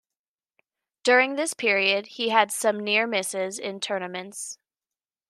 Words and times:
During 1.03 1.35
this 1.35 1.53
period 1.53 2.07
he 2.07 2.29
had 2.29 2.51
some 2.51 2.79
near-misses 2.79 3.59
in 3.59 3.79
tournaments. 3.79 4.57